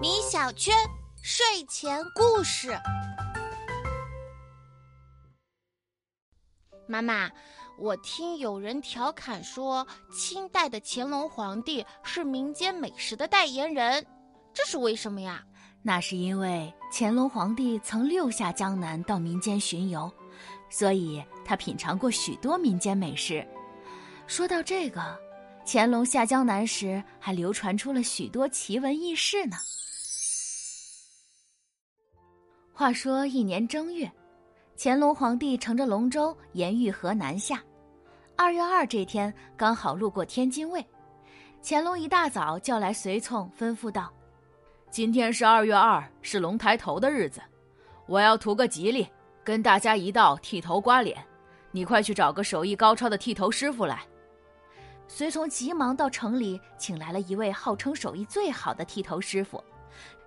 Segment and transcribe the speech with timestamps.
[0.00, 0.74] 米小圈
[1.22, 2.74] 睡前故事。
[6.88, 7.30] 妈妈，
[7.78, 14.06] 我听有人调侃说，清代的乾隆皇帝是民间美食的代言人，
[14.54, 15.44] 这是为什么呀？
[15.82, 20.10] 那是因为乾隆皇帝曾六下江南到民间巡游，
[20.70, 23.46] 所以他品尝过许多民间美食。
[24.26, 25.16] 说到这个，
[25.68, 29.56] 乾隆下江南时还流传出了许多奇闻异事呢。
[32.72, 34.08] 话说一年正月，
[34.78, 37.60] 乾隆皇帝乘着龙舟沿玉河南下。
[38.36, 40.86] 二月二这天刚好路过天津卫，
[41.64, 44.12] 乾隆一大早叫来随从，吩咐道
[44.88, 47.40] ：“今天是二月二，是龙抬头的日子，
[48.06, 49.04] 我要图个吉利，
[49.42, 51.18] 跟大家一道剃头刮脸。
[51.72, 54.00] 你快去找个手艺高超的剃头师傅来。”
[55.08, 59.62] 随从急忙到城里，请来了一位号称手艺最好的剃头师傅，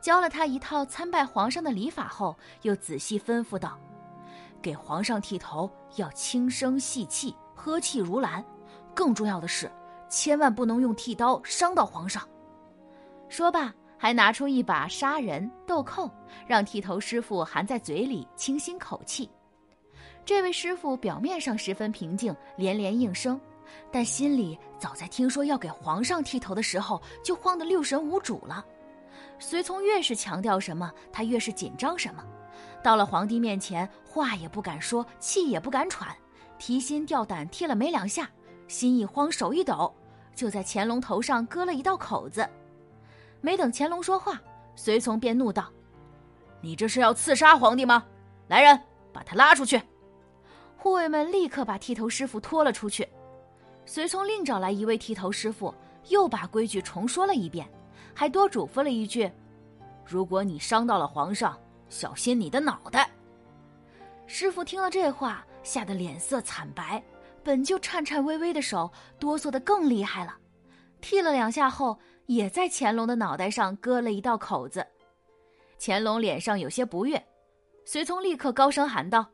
[0.00, 3.78] 教了他一套参拜皇上的礼法后，又仔细吩咐道
[4.60, 8.44] ：“给皇上剃头要轻声细气，呵气如兰。
[8.94, 9.70] 更重要的是，
[10.08, 12.22] 千万不能用剃刀伤到皇上。”
[13.28, 16.10] 说罢，还拿出一把砂仁、豆蔻，
[16.46, 19.28] 让剃头师傅含在嘴里清新口气。
[20.24, 23.40] 这位师傅表面上十分平静，连连应声。
[23.90, 28.64] 但心里早在听说要给皇上剃头的时候，就慌得六神无主了。
[29.38, 32.24] 随从越是强调什么，他越是紧张什么。
[32.82, 36.16] 到了皇帝面前，话也不敢说，气也不敢喘，
[36.58, 38.30] 提心吊胆剃了没两下，
[38.68, 39.92] 心一慌，手一抖，
[40.34, 42.48] 就在乾隆头上割了一道口子。
[43.40, 44.40] 没等乾隆说话，
[44.74, 45.70] 随从便怒道
[46.60, 48.04] ：“你这是要刺杀皇帝吗？
[48.48, 48.80] 来人，
[49.12, 49.80] 把他拉出去！”
[50.78, 53.06] 护卫们立刻把剃头师傅拖了出去。
[53.86, 55.72] 随从另找来一位剃头师傅，
[56.08, 57.66] 又把规矩重说了一遍，
[58.12, 59.30] 还多嘱咐了一句
[60.04, 61.56] ：“如果你伤到了皇上，
[61.88, 63.08] 小心你的脑袋。”
[64.26, 67.02] 师傅听了这话，吓得脸色惨白，
[67.44, 70.36] 本就颤颤巍巍的手哆嗦的更厉害了。
[71.00, 71.96] 剃了两下后，
[72.26, 74.84] 也在乾隆的脑袋上割了一道口子。
[75.78, 77.24] 乾隆脸上有些不悦，
[77.84, 79.24] 随从立刻高声喊道：“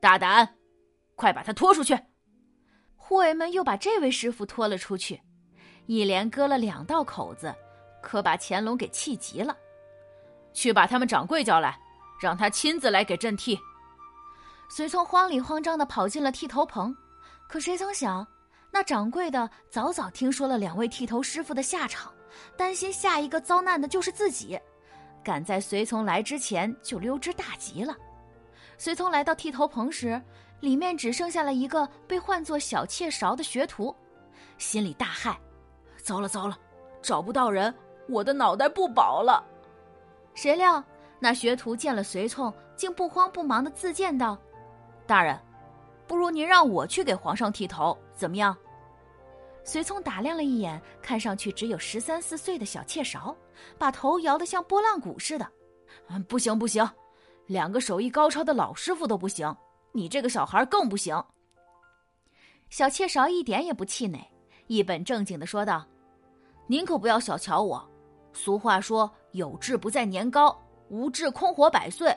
[0.00, 0.56] 大胆，
[1.14, 1.96] 快把他拖出去！”
[3.08, 5.22] 护卫们又把这位师傅拖了出去，
[5.86, 7.54] 一连割了两道口子，
[8.02, 9.56] 可把乾隆给气急了。
[10.52, 11.78] 去把他们掌柜叫来，
[12.20, 13.56] 让他亲自来给朕剃。
[14.68, 16.92] 随从慌里慌张的跑进了剃头棚，
[17.48, 18.26] 可谁曾想，
[18.72, 22.12] 那掌柜的早早听说了两位剃头师傅的下场，
[22.56, 24.58] 担心下一个遭难的就是自己，
[25.22, 27.96] 赶在随从来之前就溜之大吉了。
[28.76, 30.20] 随从来到剃头棚时。
[30.60, 33.94] 里面只剩下了一个被唤作小妾勺的学徒，
[34.58, 35.36] 心里大骇：
[36.02, 36.58] 糟了糟了，
[37.02, 37.72] 找不到人，
[38.08, 39.44] 我的脑袋不保了。
[40.34, 40.82] 谁料
[41.18, 44.36] 那学徒见了随从，竟不慌不忙的自荐道
[45.06, 45.38] ：“大人，
[46.06, 48.56] 不如您让我去给皇上剃头，怎么样？”
[49.64, 53.36] 随从打量了一眼，看上去只有十三四岁的小妾勺，
[53.76, 55.46] 把头摇得像拨浪鼓似的。
[56.08, 56.88] 嗯，不行不行，
[57.46, 59.54] 两个手艺高超的老师傅都不行。
[59.96, 61.16] 你这个小孩更不行。
[62.68, 64.20] 小妾勺一点也不气馁，
[64.66, 65.86] 一本正经的说道
[66.68, 67.82] ：“您可不要小瞧我。
[68.34, 70.54] 俗话说‘有志不在年高，
[70.90, 72.14] 无志空活百岁’，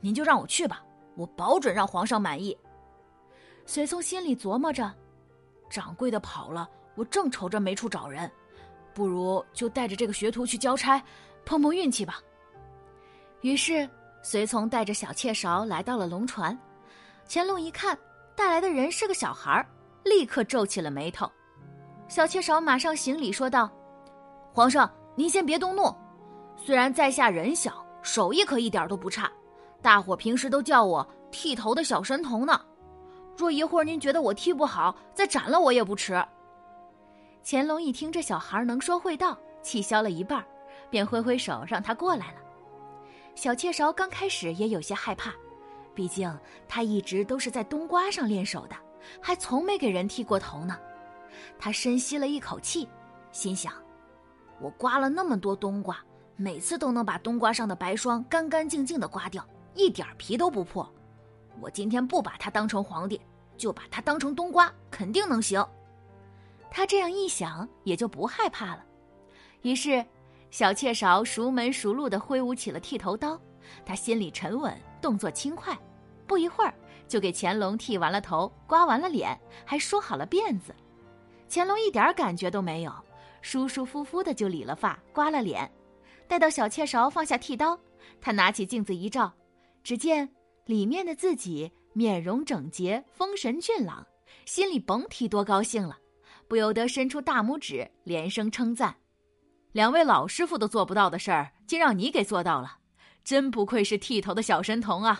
[0.00, 0.82] 您就让我去吧，
[1.16, 2.56] 我保准让皇上满意。”
[3.66, 4.90] 随从心里琢磨着
[5.68, 8.30] ：“掌柜的跑了，我正愁着没处找人，
[8.94, 11.04] 不如就带着这个学徒去交差，
[11.44, 12.22] 碰碰运气吧。”
[13.42, 13.86] 于是，
[14.22, 16.58] 随从带着小妾勺来到了龙船。
[17.30, 17.96] 乾隆一看，
[18.34, 19.64] 带来的人是个小孩
[20.02, 21.30] 立刻皱起了眉头。
[22.08, 23.70] 小妾少马上行礼说道
[24.50, 25.94] ：“皇上，您先别动怒。
[26.56, 29.30] 虽然在下人小，手艺可一点都不差，
[29.82, 32.58] 大伙平时都叫我剃头的小神童呢。
[33.36, 36.24] 若一会儿您觉得我剃不好，再斩了我也不迟。”
[37.44, 40.42] 乾隆一听这小孩能说会道，气消了一半，
[40.88, 42.38] 便挥挥手让他过来了。
[43.34, 45.30] 小妾勺刚开始也有些害怕。
[45.98, 46.32] 毕竟
[46.68, 48.76] 他一直都是在冬瓜上练手的，
[49.20, 50.78] 还从没给人剃过头呢。
[51.58, 52.88] 他深吸了一口气，
[53.32, 53.72] 心想：
[54.60, 55.98] 我刮了那么多冬瓜，
[56.36, 60.88] 每次都能把冬瓜上的白霜干干净净的刮掉，一点皮都不破。
[61.60, 63.20] 我今天不把他当成皇帝，
[63.56, 65.66] 就把他当成冬瓜，肯定能行。
[66.70, 68.84] 他这样一想，也就不害怕了。
[69.62, 70.06] 于是，
[70.52, 73.36] 小妾勺熟门熟路地挥舞起了剃头刀，
[73.84, 75.76] 他心里沉稳，动作轻快。
[76.28, 76.72] 不一会儿，
[77.08, 80.72] 就给乾隆剃完了头，刮完了脸，还梳好了辫子。
[81.50, 82.92] 乾隆一点感觉都没有，
[83.40, 85.68] 舒舒服服的就理了发、刮了脸。
[86.28, 87.76] 待到小妾勺放下剃刀，
[88.20, 89.32] 他拿起镜子一照，
[89.82, 90.28] 只见
[90.66, 94.06] 里面的自己面容整洁、风神俊朗，
[94.44, 95.96] 心里甭提多高兴了，
[96.46, 98.94] 不由得伸出大拇指，连声称赞
[99.72, 102.76] ：“两位老师傅都做不到的事儿，竟让你给做到了，
[103.24, 105.18] 真不愧是剃头的小神童啊！”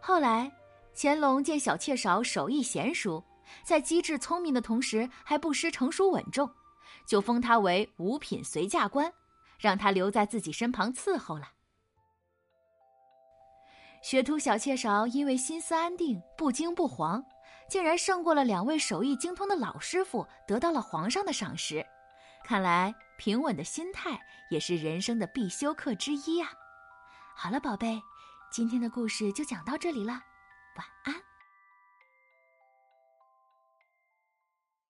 [0.00, 0.50] 后来，
[0.94, 3.22] 乾隆见小妾勺手艺娴熟，
[3.62, 6.50] 在机智聪明的同时还不失成熟稳重，
[7.06, 9.12] 就封他为五品随驾官。
[9.60, 11.50] 让他留在自己身旁伺候了。
[14.02, 17.22] 学徒小妾勺因为心思安定、不惊不慌，
[17.68, 21.84] 竟然胜过了两位手艺精通的老师傅，得到了皇上的赏识。
[22.42, 24.18] 看来平稳的心态
[24.50, 26.48] 也是人生的必修课之一呀。
[27.36, 28.00] 好了，宝贝，
[28.50, 31.29] 今天的故事就讲到这里了，晚安。